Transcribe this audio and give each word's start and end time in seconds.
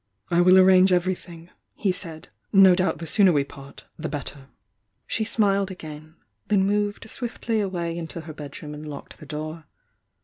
"I 0.31 0.41
will 0.41 0.57
arrange 0.57 0.89
everythmg," 0.91 1.49
he 1.75 1.91
said. 1.91 2.29
"No 2.51 2.73
doubt 2.73 2.97
the 2.97 3.05
sooner 3.05 3.31
we 3.31 3.43
part, 3.43 3.83
the 3.99 4.09
better!" 4.09 4.47
She 5.05 5.23
smiled 5.23 5.69
again,— 5.69 6.15
then 6.47 6.65
moved 6.65 7.07
swiftly 7.07 7.61
away 7.61 7.95
into 7.95 8.21
her 8.21 8.33
bedroom 8.33 8.73
and 8.73 8.87
locked 8.89 9.19
the 9.19 9.27
door. 9.27 9.67